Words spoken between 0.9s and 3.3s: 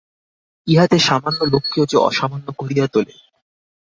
সামান্য লোককেও যে অসামান্য করিয়া তোলে।